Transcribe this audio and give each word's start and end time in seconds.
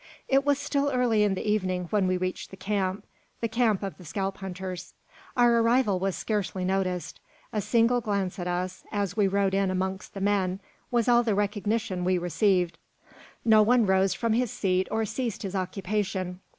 It 0.27 0.43
was 0.43 0.57
still 0.57 0.89
early 0.91 1.21
in 1.21 1.35
the 1.35 1.47
evening 1.47 1.83
when 1.91 2.07
we 2.07 2.17
reached 2.17 2.49
the 2.49 2.57
camp 2.57 3.05
the 3.39 3.47
camp 3.47 3.83
of 3.83 3.99
the 3.99 4.03
scalp 4.03 4.37
hunters. 4.37 4.95
Our 5.37 5.59
arrival 5.59 5.99
was 5.99 6.15
scarcely 6.15 6.65
noticed. 6.65 7.19
A 7.53 7.61
single 7.61 8.01
glance 8.01 8.39
at 8.39 8.47
us, 8.47 8.83
as 8.91 9.15
we 9.15 9.27
rode 9.27 9.53
in 9.53 9.69
amongst 9.69 10.15
the 10.15 10.19
men 10.19 10.59
was 10.89 11.07
all 11.07 11.21
the 11.21 11.35
recognition 11.35 12.03
we 12.03 12.17
received. 12.17 12.79
No 13.45 13.61
one 13.61 13.85
rose 13.85 14.15
from 14.15 14.33
his 14.33 14.49
seat 14.49 14.87
or 14.89 15.05
ceased 15.05 15.43
his 15.43 15.53
occupation. 15.55 16.39